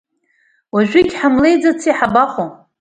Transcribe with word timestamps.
Уажәыгьы 0.73 1.15
ҳамлеиӡаци, 1.19 1.97
ҳабаҟоу? 1.99 2.49